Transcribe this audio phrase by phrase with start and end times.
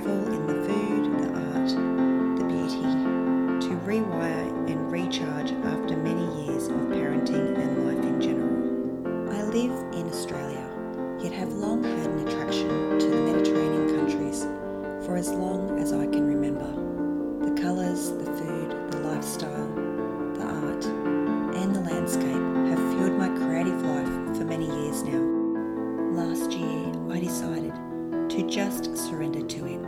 [0.00, 0.37] to
[29.18, 29.80] just surrender to it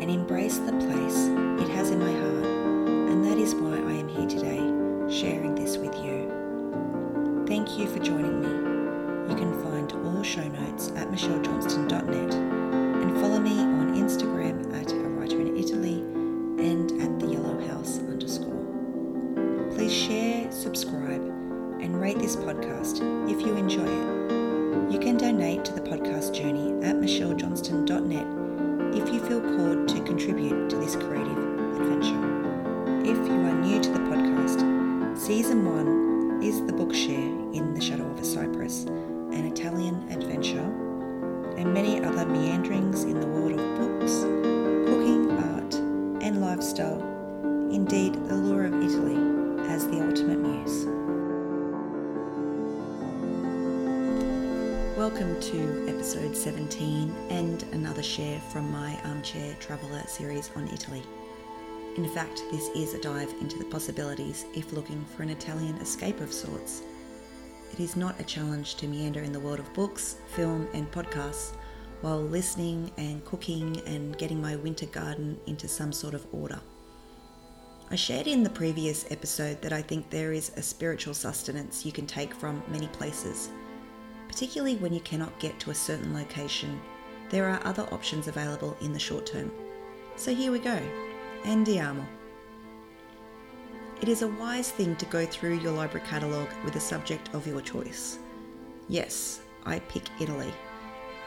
[0.00, 1.26] and embrace the place
[1.60, 2.44] it has in my heart,
[3.10, 4.58] and that is why I am here today,
[5.12, 7.44] sharing this with you.
[7.46, 8.48] Thank you for joining me.
[9.30, 15.08] You can find all show notes at michellejohnston.net and follow me on Instagram at a
[15.08, 16.04] writer in Italy
[47.90, 49.16] Indeed, the lure of Italy
[49.66, 50.84] as the ultimate muse.
[54.94, 61.02] Welcome to episode 17 and another share from my Armchair Traveller series on Italy.
[61.96, 66.20] In fact, this is a dive into the possibilities if looking for an Italian escape
[66.20, 66.82] of sorts.
[67.72, 71.54] It is not a challenge to meander in the world of books, film, and podcasts
[72.02, 76.60] while listening and cooking and getting my winter garden into some sort of order.
[77.90, 81.92] I shared in the previous episode that I think there is a spiritual sustenance you
[81.92, 83.48] can take from many places.
[84.28, 86.78] Particularly when you cannot get to a certain location,
[87.30, 89.50] there are other options available in the short term.
[90.16, 90.78] So here we go.
[91.44, 92.04] Andiamo.
[94.02, 97.46] It is a wise thing to go through your library catalogue with a subject of
[97.46, 98.18] your choice.
[98.90, 100.52] Yes, I pick Italy.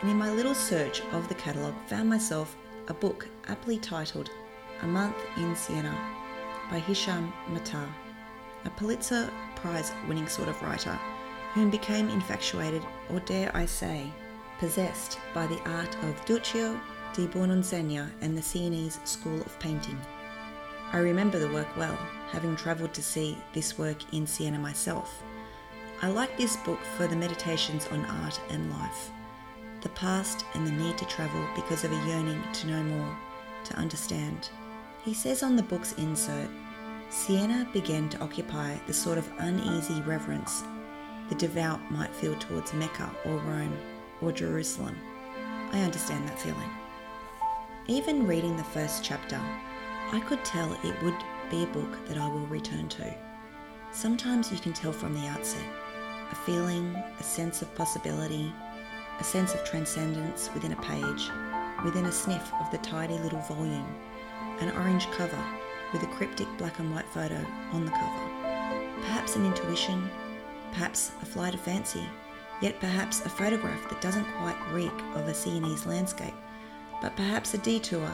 [0.01, 2.55] And in my little search of the catalogue, found myself
[2.87, 4.29] a book aptly titled
[4.83, 6.20] A Month in Siena
[6.71, 7.87] by Hisham Matar,
[8.65, 10.97] a Pulitzer Prize winning sort of writer
[11.53, 14.11] whom became infatuated, or dare I say,
[14.57, 16.79] possessed by the art of Duccio
[17.13, 19.99] di Buoninsegna and the Sienese school of painting.
[20.93, 21.97] I remember the work well,
[22.29, 25.21] having travelled to see this work in Siena myself.
[26.01, 29.11] I like this book for the meditations on art and life,
[29.81, 33.17] the past and the need to travel because of a yearning to know more,
[33.65, 34.49] to understand.
[35.03, 36.49] He says on the book's insert,
[37.09, 40.63] Siena began to occupy the sort of uneasy reverence
[41.31, 43.77] the devout might feel towards Mecca or Rome
[44.21, 44.97] or Jerusalem.
[45.71, 46.69] I understand that feeling.
[47.87, 49.39] Even reading the first chapter,
[50.11, 51.15] I could tell it would
[51.49, 53.15] be a book that I will return to.
[53.93, 55.63] Sometimes you can tell from the outset
[56.31, 58.51] a feeling, a sense of possibility,
[59.17, 61.29] a sense of transcendence within a page,
[61.85, 63.87] within a sniff of the tidy little volume,
[64.61, 65.43] an orange cover
[65.91, 69.01] with a cryptic black and white photo on the cover.
[69.01, 70.09] Perhaps an intuition,
[70.71, 72.05] perhaps a flight of fancy,
[72.61, 76.33] yet perhaps a photograph that doesn't quite reek of a Sienese landscape,
[77.01, 78.11] but perhaps a detour,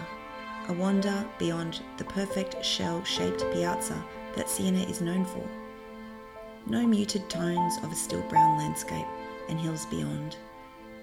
[0.69, 4.02] a wander beyond the perfect shell shaped piazza
[4.35, 5.47] that Siena is known for.
[6.66, 9.06] No muted tones of a still brown landscape
[9.50, 10.38] and hills beyond.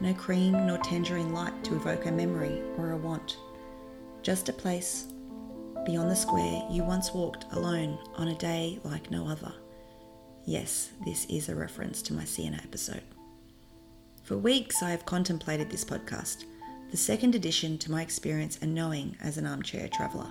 [0.00, 3.38] No cream nor tangerine light to evoke a memory or a want.
[4.22, 5.06] Just a place
[5.84, 9.52] beyond the square you once walked alone on a day like no other.
[10.44, 13.02] Yes, this is a reference to my Siena episode.
[14.22, 16.44] For weeks, I have contemplated this podcast,
[16.90, 20.30] the second addition to my experience and knowing as an armchair traveller.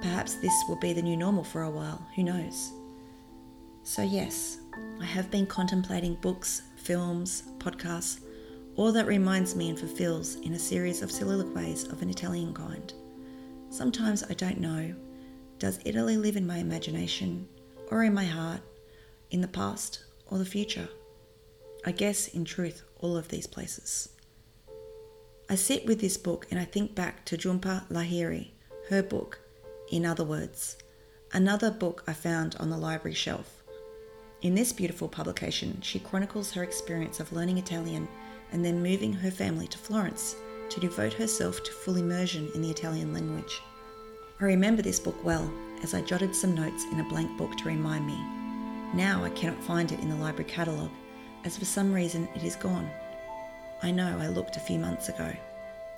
[0.00, 2.72] Perhaps this will be the new normal for a while, who knows?
[3.84, 4.58] So, yes,
[5.00, 8.20] I have been contemplating books, films, podcasts,
[8.76, 12.92] all that reminds me and fulfills in a series of soliloquies of an Italian kind.
[13.72, 14.94] Sometimes I don't know
[15.58, 17.48] does Italy live in my imagination
[17.90, 18.60] or in my heart?
[19.30, 20.88] in the past or the future.
[21.86, 24.10] I guess, in truth, all of these places.
[25.48, 28.50] I sit with this book and I think back to Jhumpa Lahiri,
[28.90, 29.40] her book,
[29.90, 30.76] In Other Words,
[31.32, 33.62] another book I found on the library shelf.
[34.42, 38.06] In this beautiful publication, she chronicles her experience of learning Italian
[38.52, 40.36] and then moving her family to Florence
[40.72, 43.60] to devote herself to full immersion in the Italian language.
[44.40, 45.52] I remember this book well
[45.82, 48.18] as I jotted some notes in a blank book to remind me
[48.94, 50.90] now I cannot find it in the library catalogue,
[51.44, 52.90] as for some reason it is gone.
[53.82, 55.34] I know I looked a few months ago.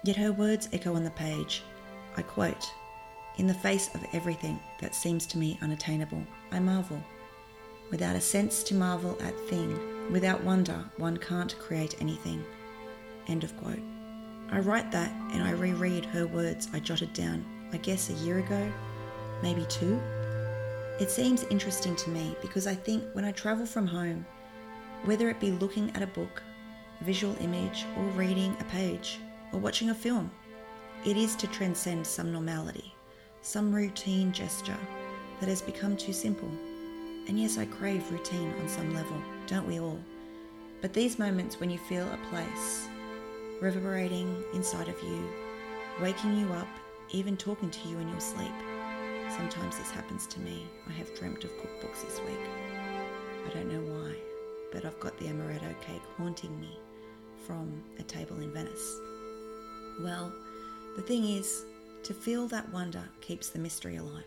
[0.04, 1.64] Yet her words echo on the page.
[2.16, 2.64] I quote
[3.36, 6.22] In the face of everything that seems to me unattainable,
[6.52, 7.02] I marvel.
[7.90, 12.44] Without a sense to marvel at thing, without wonder, one can't create anything.
[13.26, 13.93] End of quote.
[14.50, 18.38] I write that and I reread her words I jotted down, I guess a year
[18.38, 18.72] ago,
[19.42, 20.00] maybe two.
[21.00, 24.24] It seems interesting to me because I think when I travel from home,
[25.04, 26.42] whether it be looking at a book,
[27.00, 29.18] visual image, or reading a page,
[29.52, 30.30] or watching a film,
[31.04, 32.94] it is to transcend some normality,
[33.42, 34.78] some routine gesture
[35.40, 36.50] that has become too simple.
[37.26, 39.16] And yes, I crave routine on some level,
[39.46, 39.98] don't we all?
[40.80, 42.88] But these moments when you feel a place
[43.60, 45.28] reverberating inside of you,
[46.00, 46.68] waking you up,
[47.10, 48.52] even talking to you in your sleep.
[49.36, 50.66] Sometimes this happens to me.
[50.88, 52.40] I have dreamt of cookbooks this week.
[53.46, 54.14] I don't know why,
[54.72, 56.78] but I've got the amaretto cake haunting me
[57.46, 59.00] from a table in Venice.
[60.00, 60.32] Well,
[60.96, 61.64] the thing is,
[62.04, 64.24] to feel that wonder keeps the mystery alive.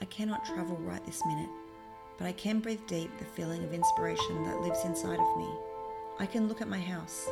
[0.00, 1.50] I cannot travel right this minute,
[2.18, 5.48] but I can breathe deep the feeling of inspiration that lives inside of me.
[6.18, 7.28] I can look at my house,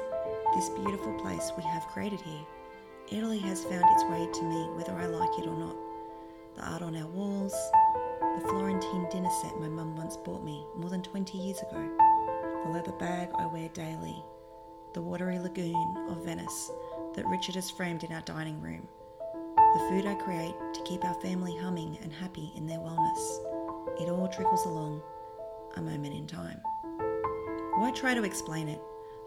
[0.55, 2.45] this beautiful place we have created here.
[3.11, 5.77] Italy has found its way to me whether I like it or not.
[6.57, 7.55] The art on our walls,
[8.21, 11.91] the Florentine dinner set my mum once bought me more than 20 years ago,
[12.65, 14.23] the leather bag I wear daily,
[14.93, 16.71] the watery lagoon of Venice
[17.15, 18.87] that Richard has framed in our dining room,
[19.57, 23.39] the food I create to keep our family humming and happy in their wellness.
[24.01, 25.03] It all trickles along,
[25.77, 26.61] a moment in time.
[27.77, 28.81] Why try to explain it?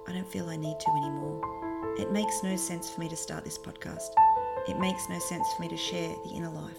[0.08, 1.42] I don't feel I need to anymore.
[1.98, 4.10] It makes no sense for me to start this podcast.
[4.68, 6.78] It makes no sense for me to share the inner life.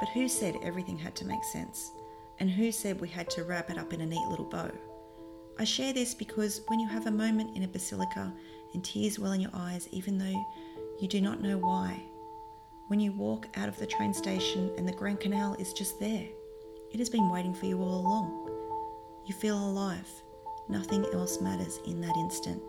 [0.00, 1.92] But who said everything had to make sense?
[2.38, 4.70] And who said we had to wrap it up in a neat little bow?
[5.58, 8.32] I share this because when you have a moment in a basilica
[8.74, 10.44] and tears well in your eyes, even though
[11.00, 12.02] you do not know why,
[12.88, 16.26] when you walk out of the train station and the Grand Canal is just there,
[16.92, 18.50] it has been waiting for you all along.
[19.24, 20.08] You feel alive.
[20.68, 22.62] Nothing else matters in that instant,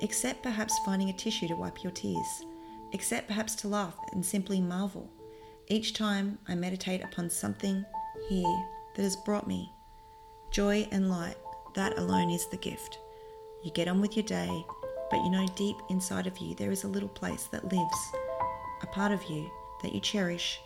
[0.00, 2.44] except perhaps finding a tissue to wipe your tears,
[2.92, 5.10] except perhaps to laugh and simply marvel.
[5.68, 7.84] Each time I meditate upon something
[8.28, 8.64] here
[8.94, 9.72] that has brought me
[10.50, 11.36] joy and light,
[11.74, 12.98] that alone is the gift.
[13.64, 14.50] You get on with your day,
[15.10, 18.12] but you know deep inside of you there is a little place that lives,
[18.82, 19.50] a part of you
[19.82, 20.60] that you cherish,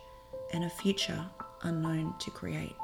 [0.53, 1.25] and a future
[1.63, 2.75] unknown to create.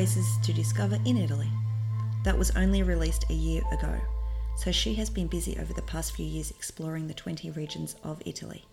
[0.00, 1.50] Places to Discover in Italy.
[2.24, 4.00] That was only released a year ago,
[4.56, 8.22] so she has been busy over the past few years exploring the 20 regions of
[8.24, 8.64] Italy.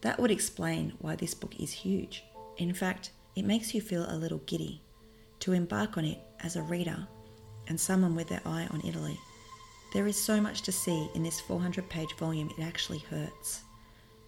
[0.00, 2.24] That would explain why this book is huge.
[2.56, 4.80] In fact, it makes you feel a little giddy
[5.40, 7.06] to embark on it as a reader
[7.66, 9.20] and someone with their eye on Italy.
[9.92, 13.60] There is so much to see in this 400 page volume, it actually hurts.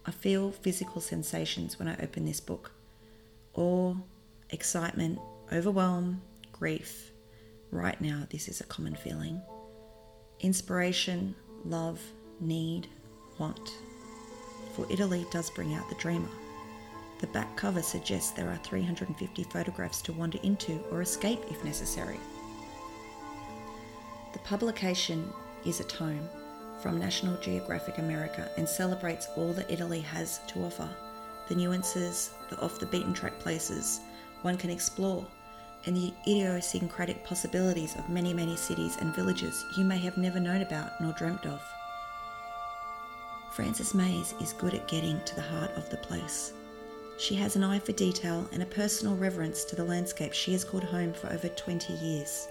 [0.05, 2.73] I feel physical sensations when I open this book
[3.55, 3.95] awe,
[4.51, 5.19] excitement,
[5.53, 6.21] overwhelm,
[6.53, 7.11] grief.
[7.71, 9.41] Right now, this is a common feeling.
[10.41, 12.01] Inspiration, love,
[12.41, 12.89] need,
[13.39, 13.73] want.
[14.75, 16.29] For Italy does bring out the dreamer.
[17.21, 22.19] The back cover suggests there are 350 photographs to wander into or escape if necessary.
[24.33, 25.31] The publication
[25.67, 26.29] is a tome
[26.81, 30.89] from National Geographic America and celebrates all that Italy has to offer
[31.49, 34.01] the nuances, the off the beaten track places
[34.43, 35.27] one can explore,
[35.87, 40.63] and the idiosyncratic possibilities of many, many cities and villages you may have never known
[40.63, 41.61] about nor dreamt of.
[43.53, 46.53] Frances Mayes is good at getting to the heart of the place.
[47.19, 50.65] She has an eye for detail and a personal reverence to the landscape she has
[50.65, 52.49] called home for over 20 years.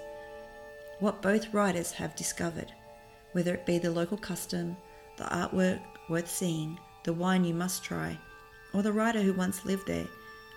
[1.00, 2.72] What both writers have discovered
[3.32, 4.76] whether it be the local custom,
[5.18, 8.18] the artwork worth seeing, the wine you must try,
[8.74, 10.08] or the writer who once lived there,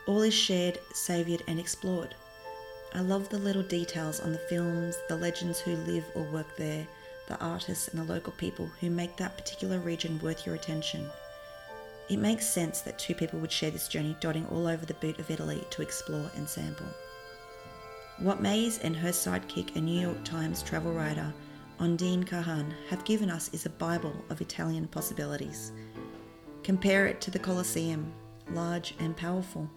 [0.07, 2.15] all is shared, savoured, and explored.
[2.95, 6.87] I love the little details on the films, the legends who live or work there,
[7.27, 11.09] the artists and the local people who make that particular region worth your attention.
[12.11, 15.19] It makes sense that two people would share this journey dotting all over the boot
[15.19, 16.87] of Italy to explore and sample.
[18.19, 21.33] What Mayes and her sidekick, a New York Times travel writer,
[21.81, 25.73] Ondine Cohane, have given us is a Bible of Italian possibilities.
[26.63, 28.13] Compare it to the Colosseum,
[28.51, 29.69] large and powerful.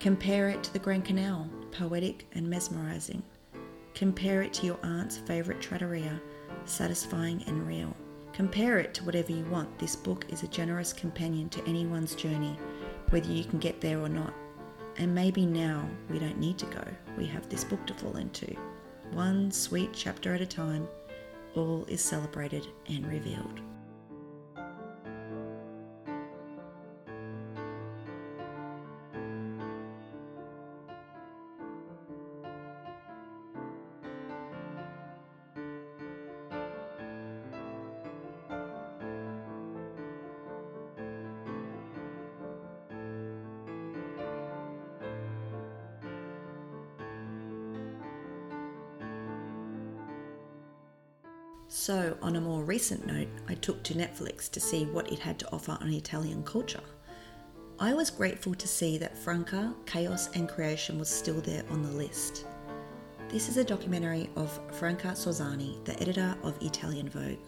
[0.00, 3.22] Compare it to the Grand Canal, poetic and mesmerizing.
[3.94, 6.20] Compare it to your aunt's favourite trattoria,
[6.64, 7.96] satisfying and real.
[8.32, 9.78] Compare it to whatever you want.
[9.78, 12.58] This book is a generous companion to anyone's journey,
[13.10, 14.34] whether you can get there or not.
[14.96, 16.82] And maybe now we don't need to go.
[17.16, 18.52] We have this book to fall into.
[19.12, 20.88] One sweet chapter at a time,
[21.54, 23.60] all is celebrated and revealed.
[51.70, 55.38] So, on a more recent note, I took to Netflix to see what it had
[55.40, 56.80] to offer on Italian culture.
[57.78, 61.90] I was grateful to see that Franca, Chaos and Creation was still there on the
[61.90, 62.46] list.
[63.28, 67.38] This is a documentary of Franca Sozzani, the editor of Italian Vogue.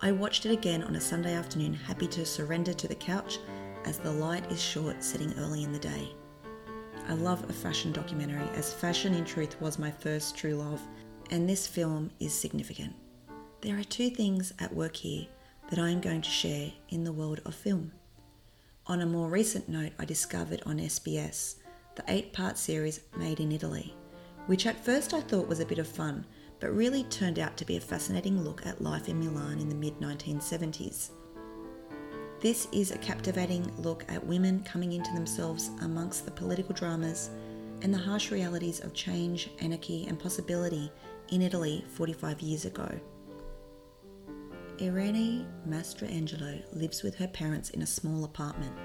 [0.00, 3.38] I watched it again on a Sunday afternoon, happy to surrender to the couch
[3.84, 6.08] as the light is short, setting early in the day.
[7.06, 10.82] I love a fashion documentary, as fashion in truth was my first true love,
[11.30, 12.94] and this film is significant.
[13.64, 15.26] There are two things at work here
[15.70, 17.92] that I am going to share in the world of film.
[18.86, 21.54] On a more recent note, I discovered on SBS
[21.96, 23.96] the eight part series Made in Italy,
[24.48, 26.26] which at first I thought was a bit of fun,
[26.60, 29.74] but really turned out to be a fascinating look at life in Milan in the
[29.74, 31.12] mid 1970s.
[32.40, 37.30] This is a captivating look at women coming into themselves amongst the political dramas
[37.80, 40.92] and the harsh realities of change, anarchy, and possibility
[41.30, 43.00] in Italy 45 years ago.
[44.80, 48.76] Irene Mastrangelo lives with her parents in a small apartment.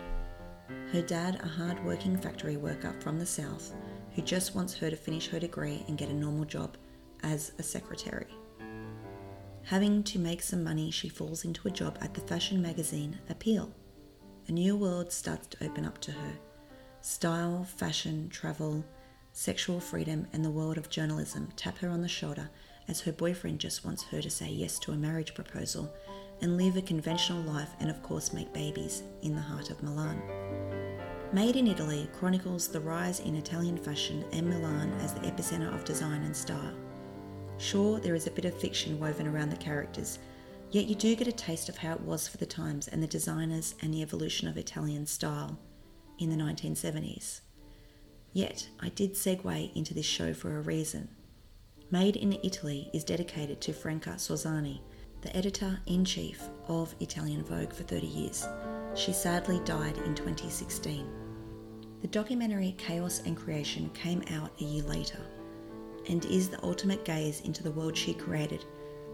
[0.91, 3.73] Her dad, a hard working factory worker from the south,
[4.13, 6.77] who just wants her to finish her degree and get a normal job
[7.23, 8.27] as a secretary.
[9.63, 13.73] Having to make some money, she falls into a job at the fashion magazine Appeal.
[14.47, 16.33] A new world starts to open up to her
[17.01, 18.85] style, fashion, travel,
[19.31, 22.49] sexual freedom, and the world of journalism tap her on the shoulder
[22.89, 25.93] as her boyfriend just wants her to say yes to a marriage proposal
[26.41, 30.21] and live a conventional life and, of course, make babies in the heart of Milan.
[31.31, 35.85] Made in Italy chronicles the rise in Italian fashion and Milan as the epicenter of
[35.85, 36.73] design and style.
[37.59, 40.17] Sure, there is a bit of fiction woven around the characters,
[40.71, 43.07] yet you do get a taste of how it was for the times and the
[43.07, 45.59] designers and the evolution of Italian style
[46.17, 47.41] in the 1970s.
[48.33, 51.09] Yet, I did segue into this show for a reason.
[51.91, 54.79] Made in Italy is dedicated to Franca Sozzani,
[55.21, 58.47] the editor in chief of Italian Vogue for 30 years.
[58.93, 61.09] She sadly died in 2016.
[62.01, 65.17] The documentary Chaos and Creation came out a year later
[66.07, 68.63] and is the ultimate gaze into the world she created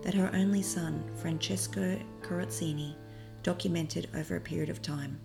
[0.01, 2.93] that her only son, Francesco Carrozzini,
[3.41, 5.17] documented over a period of time.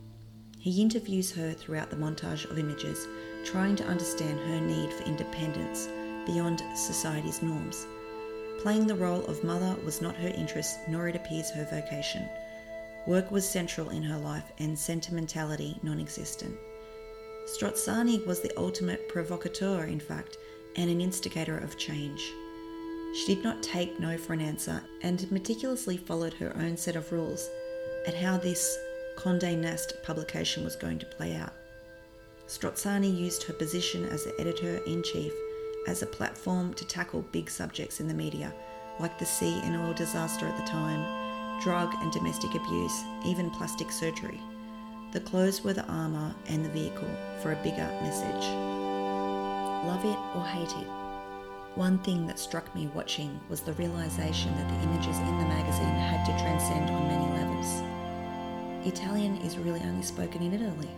[0.60, 3.08] He interviews her throughout the montage of images,
[3.44, 5.88] trying to understand her need for independence
[6.32, 7.86] beyond society's norms.
[8.62, 12.28] Playing the role of mother was not her interest, nor it appears her vocation.
[13.06, 16.56] Work was central in her life and sentimentality non existent.
[17.46, 20.36] Strozzani was the ultimate provocateur, in fact,
[20.76, 22.20] and an instigator of change.
[23.14, 27.10] She did not take no for an answer and meticulously followed her own set of
[27.10, 27.48] rules
[28.06, 28.78] at how this
[29.16, 31.54] Condé Nast publication was going to play out.
[32.46, 35.32] Strozzani used her position as the editor in chief
[35.86, 38.52] as a platform to tackle big subjects in the media,
[38.98, 43.90] like the sea and oil disaster at the time, drug and domestic abuse, even plastic
[43.90, 44.40] surgery.
[45.12, 47.10] The clothes were the armour and the vehicle
[47.42, 48.46] for a bigger message.
[49.86, 50.88] Love it or hate it.
[51.76, 55.86] One thing that struck me watching was the realization that the images in the magazine
[55.86, 57.82] had to transcend on many levels.
[58.86, 60.90] Italian is really only spoken in Italy.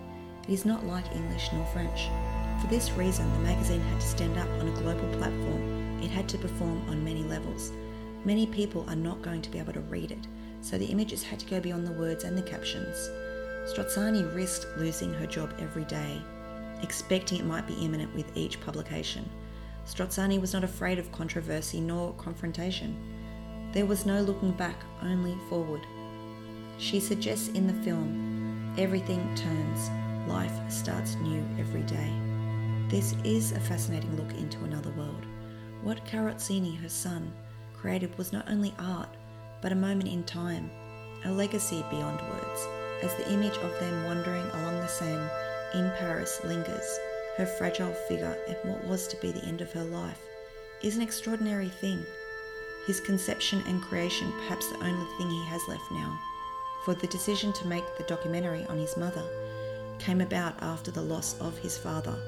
[0.48, 2.08] It is not like English nor French.
[2.60, 6.00] For this reason, the magazine had to stand up on a global platform.
[6.02, 7.72] It had to perform on many levels.
[8.24, 10.26] Many people are not going to be able to read it.
[10.62, 13.10] so the images had to go beyond the words and the captions.
[13.66, 16.22] Strozzani risked losing her job every day,
[16.82, 19.28] expecting it might be imminent with each publication.
[19.86, 22.96] Strozzani was not afraid of controversy nor confrontation.
[23.72, 25.84] There was no looking back, only forward.
[26.78, 29.90] She suggests in the film, everything turns,
[30.28, 32.31] life starts new every day.
[32.92, 35.24] This is a fascinating look into another world.
[35.80, 37.32] What Carrozzini, her son,
[37.72, 39.08] created was not only art,
[39.62, 40.70] but a moment in time,
[41.24, 42.66] a legacy beyond words,
[43.02, 45.26] as the image of them wandering along the Seine
[45.72, 46.98] in Paris lingers,
[47.38, 50.20] her fragile figure and what was to be the end of her life,
[50.82, 52.04] is an extraordinary thing.
[52.86, 56.20] His conception and creation, perhaps the only thing he has left now,
[56.84, 59.24] for the decision to make the documentary on his mother
[59.98, 62.18] came about after the loss of his father,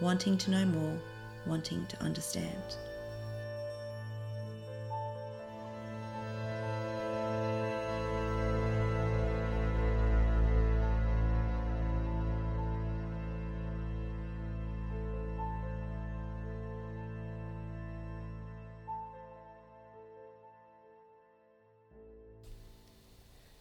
[0.00, 0.98] wanting to know more,
[1.46, 2.76] wanting to understand.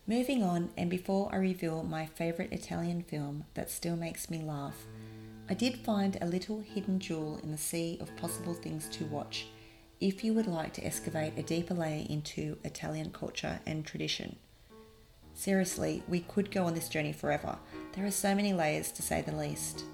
[0.10, 4.86] Moving on, and before I reveal my favourite Italian film that still makes me laugh,
[5.50, 9.48] I did find a little hidden jewel in the sea of possible things to watch
[10.00, 14.36] if you would like to excavate a deeper layer into Italian culture and tradition.
[15.34, 17.58] Seriously, we could go on this journey forever.
[17.94, 19.86] There are so many layers to say the least.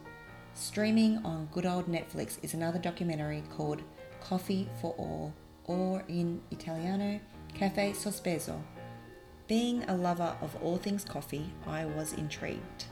[0.55, 3.81] Streaming on good old Netflix is another documentary called
[4.21, 5.33] Coffee for All,
[5.65, 7.19] or in Italiano,
[7.55, 8.61] Caffè Sospeso
[9.47, 12.85] being a lover of all things coffee, I was intrigued.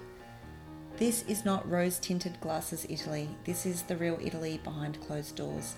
[1.01, 5.73] This is not rose tinted glasses Italy, this is the real Italy behind closed doors.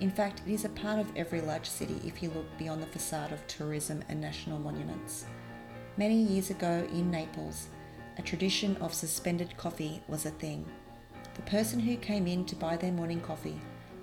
[0.00, 2.88] In fact, it is a part of every large city if you look beyond the
[2.88, 5.26] facade of tourism and national monuments.
[5.96, 7.68] Many years ago in Naples,
[8.18, 10.66] a tradition of suspended coffee was a thing.
[11.34, 13.60] The person who came in to buy their morning coffee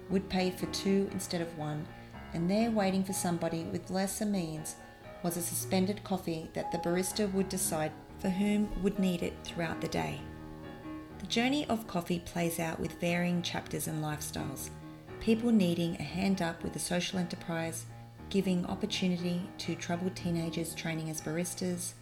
[0.10, 1.86] would pay for two instead of one,
[2.34, 4.78] and there waiting for somebody with lesser means
[5.22, 9.82] was a suspended coffee that the barista would decide for whom would need it throughout
[9.82, 10.22] the day.
[11.22, 14.72] The journey of coffee plays out with varying chapters and lifestyles.
[15.20, 17.86] People needing a hand up with a social enterprise,
[18.32, 21.94] giving opportunity to troubled teenagers training as baristas,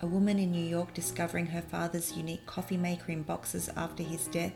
[0.00, 4.28] a woman in New York discovering her father's unique coffee maker in boxes after his
[4.28, 4.54] death,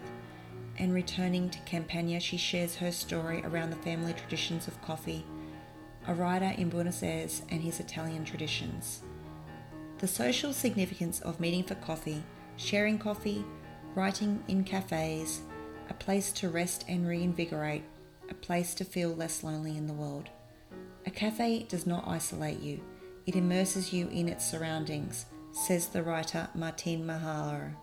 [0.79, 5.27] and returning to Campania, she shares her story around the family traditions of coffee
[6.09, 9.03] a writer in Buenos Aires and his Italian traditions.
[9.99, 12.23] The social significance of meeting for coffee,
[12.57, 13.45] sharing coffee,
[13.97, 15.41] writing in cafes,
[15.89, 17.83] a place to rest and reinvigorate,
[18.29, 20.29] a place to feel less lonely in the world.
[21.07, 22.79] A cafe does not isolate you,
[23.25, 27.75] it immerses you in its surroundings, says the writer Martin Mahler.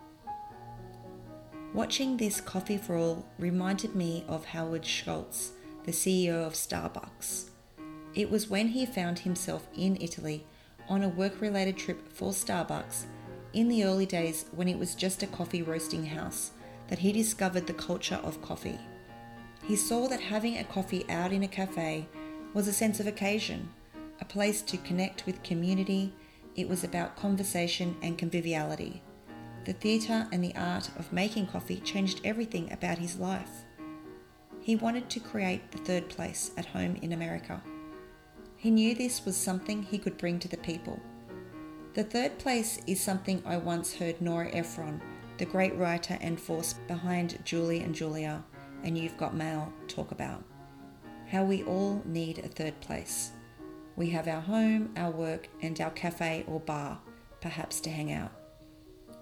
[1.73, 7.49] Watching this Coffee for All reminded me of Howard Schultz, the CEO of Starbucks.
[8.13, 10.45] It was when he found himself in Italy
[10.87, 13.05] on a work related trip for Starbucks
[13.53, 16.51] in the early days when it was just a coffee roasting house
[16.87, 18.79] that he discovered the culture of coffee.
[19.63, 22.07] He saw that having a coffee out in a cafe
[22.53, 23.69] was a sense of occasion,
[24.19, 26.13] a place to connect with community.
[26.55, 29.01] It was about conversation and conviviality.
[29.65, 33.63] The theatre and the art of making coffee changed everything about his life.
[34.61, 37.61] He wanted to create the third place at home in America.
[38.57, 40.99] He knew this was something he could bring to the people.
[41.93, 44.99] The third place is something I once heard Nora Ephron,
[45.37, 48.43] the great writer and force behind Julie and Julia,
[48.83, 50.43] and You've Got Mail, talk about.
[51.29, 53.29] How we all need a third place.
[53.95, 56.99] We have our home, our work, and our cafe or bar,
[57.41, 58.31] perhaps to hang out.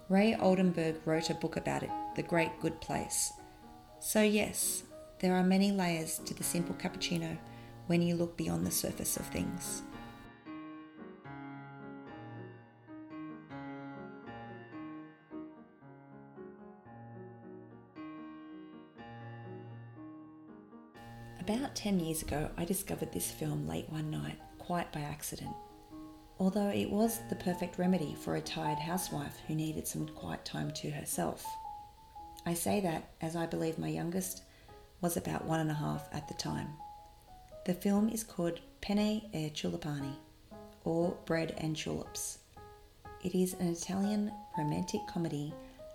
[0.07, 3.33] Ray Oldenburg wrote a book about it, The Great Good Place.
[3.99, 4.83] So, yes,
[5.19, 7.37] there are many layers to the simple cappuccino
[7.87, 9.83] when you look beyond the surface of things.
[21.81, 25.55] 10 years ago, I discovered this film late one night, quite by accident.
[26.37, 30.69] Although it was the perfect remedy for a tired housewife who needed some quiet time
[30.73, 31.43] to herself.
[32.45, 34.43] I say that as I believe my youngest
[35.01, 36.67] was about one and a half at the time.
[37.65, 40.13] The film is called Pane e Tulipani,
[40.83, 42.37] or Bread and Tulips.
[43.23, 45.51] It is an Italian romantic comedy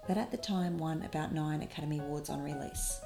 [0.08, 3.00] that at the time won about nine Academy Awards on release.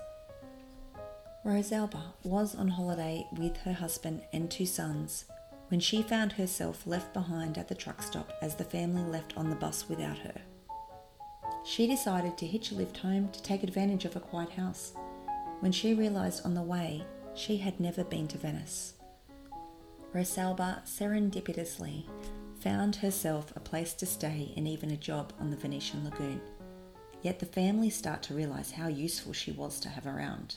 [1.44, 5.24] Rosalba was on holiday with her husband and two sons
[5.68, 9.48] when she found herself left behind at the truck stop as the family left on
[9.48, 10.34] the bus without her.
[11.64, 14.92] She decided to hitch a lift home to take advantage of a quiet house
[15.60, 18.94] when she realised on the way she had never been to Venice.
[20.12, 22.04] Rosalba serendipitously
[22.60, 26.42] found herself a place to stay and even a job on the Venetian lagoon.
[27.22, 30.56] Yet the family start to realise how useful she was to have around.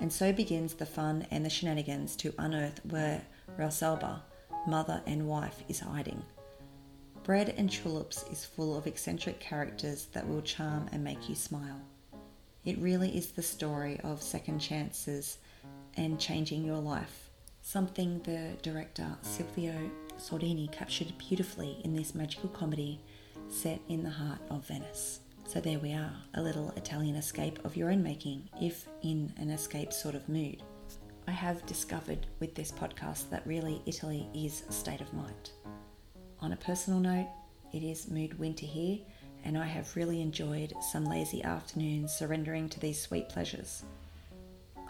[0.00, 3.22] And so begins the fun and the shenanigans to unearth where
[3.58, 4.20] Rosalba,
[4.66, 6.22] mother and wife, is hiding.
[7.22, 11.80] Bread and Tulips is full of eccentric characters that will charm and make you smile.
[12.64, 15.38] It really is the story of second chances
[15.96, 17.30] and changing your life,
[17.62, 23.00] something the director Silvio Soldini captured beautifully in this magical comedy
[23.48, 25.20] set in the heart of Venice.
[25.46, 29.50] So there we are, a little Italian escape of your own making, if in an
[29.50, 30.62] escape sort of mood.
[31.28, 35.50] I have discovered with this podcast that really Italy is a state of mind.
[36.40, 37.28] On a personal note,
[37.72, 38.98] it is mood winter here,
[39.44, 43.84] and I have really enjoyed some lazy afternoons surrendering to these sweet pleasures.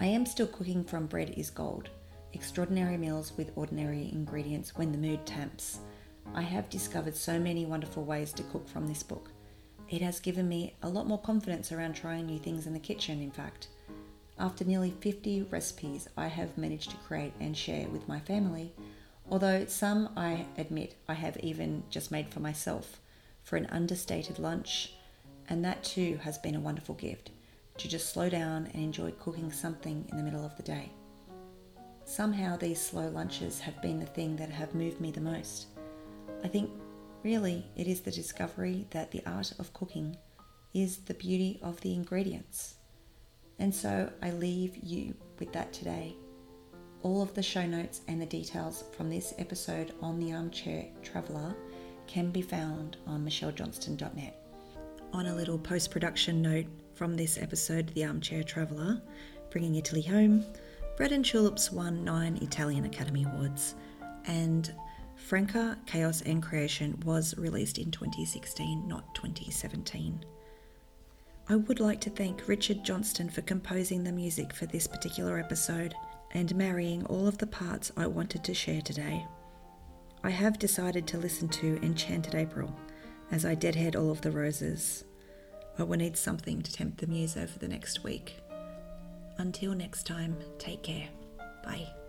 [0.01, 1.91] I am still cooking from Bread is Gold,
[2.33, 5.81] extraordinary meals with ordinary ingredients when the mood tamps.
[6.35, 9.31] I have discovered so many wonderful ways to cook from this book.
[9.89, 13.21] It has given me a lot more confidence around trying new things in the kitchen,
[13.21, 13.69] in fact.
[14.39, 18.73] After nearly 50 recipes I have managed to create and share with my family,
[19.31, 23.01] although some I admit I have even just made for myself
[23.45, 24.95] for an understated lunch,
[25.49, 27.31] and that too has been a wonderful gift
[27.77, 30.91] to just slow down and enjoy cooking something in the middle of the day.
[32.05, 35.67] Somehow, these slow lunches have been the thing that have moved me the most.
[36.43, 36.71] I think
[37.25, 40.17] really it is the discovery that the art of cooking
[40.75, 42.75] is the beauty of the ingredients.
[43.59, 46.17] And so I leave you with that today.
[47.03, 51.55] All of the show notes and the details from this episode on the Armchair Traveller
[52.07, 54.41] can be found on michellejohnston.net.
[55.13, 59.01] On a little post production note from this episode, The Armchair Traveller,
[59.51, 60.45] Bringing Italy Home,
[60.97, 63.75] Bread and Tulips won nine Italian Academy Awards,
[64.27, 64.73] and
[65.17, 70.25] Franca, Chaos and Creation was released in 2016, not 2017.
[71.49, 75.95] I would like to thank Richard Johnston for composing the music for this particular episode
[76.33, 79.25] and marrying all of the parts I wanted to share today.
[80.23, 82.75] I have decided to listen to Enchanted April
[83.31, 85.05] as I deadhead all of the roses.
[85.79, 88.41] I will need something to tempt the muse over the next week.
[89.39, 91.09] Until next time, take care.
[91.63, 92.04] Bye.